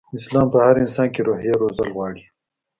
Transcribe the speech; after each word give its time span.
اسلام 0.17 0.47
په 0.53 0.59
هر 0.65 0.75
انسان 0.83 1.07
کې 1.13 1.21
روحيه 1.27 1.53
روزل 1.61 1.87
غواړي. 1.95 2.23